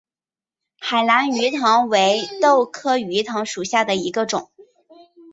[0.79, 4.49] 海南鱼藤为豆科鱼藤属下的一个种。